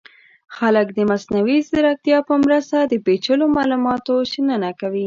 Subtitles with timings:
[0.57, 4.99] خلک د مصنوعي ځیرکتیا په مرسته د پیچلو معلوماتو شننه کوي.